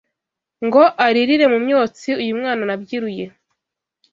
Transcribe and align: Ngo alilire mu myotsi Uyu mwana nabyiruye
Ngo 0.65 0.83
alilire 1.05 1.45
mu 1.53 1.59
myotsi 1.65 2.09
Uyu 2.21 2.33
mwana 2.39 2.63
nabyiruye 2.65 3.25